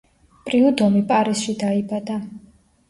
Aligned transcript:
პრიუდომი 0.47 1.03
პარიზში 1.13 1.57
დაიბადა. 1.63 2.21